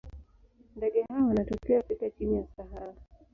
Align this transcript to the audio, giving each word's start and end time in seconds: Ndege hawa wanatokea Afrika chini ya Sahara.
Ndege 0.75 1.03
hawa 1.09 1.27
wanatokea 1.27 1.79
Afrika 1.79 2.09
chini 2.09 2.35
ya 2.37 2.47
Sahara. 2.57 2.93